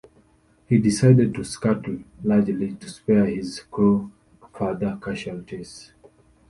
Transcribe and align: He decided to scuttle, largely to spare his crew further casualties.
He 0.65 0.79
decided 0.79 1.35
to 1.35 1.43
scuttle, 1.43 1.99
largely 2.23 2.73
to 2.73 2.89
spare 2.89 3.27
his 3.27 3.59
crew 3.69 4.11
further 4.51 4.97
casualties. 4.99 5.91